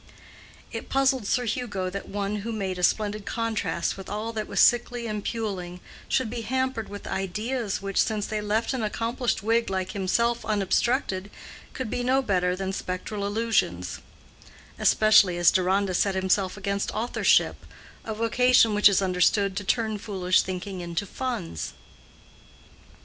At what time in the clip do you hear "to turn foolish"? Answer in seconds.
19.55-20.41